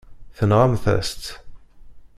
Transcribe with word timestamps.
Tenɣamt-as-tt. 0.37 1.23